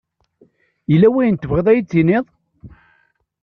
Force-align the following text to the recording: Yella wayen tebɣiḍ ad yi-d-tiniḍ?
Yella 0.91 1.07
wayen 1.13 1.35
tebɣiḍ 1.37 1.67
ad 1.67 1.75
yi-d-tiniḍ? 1.77 2.25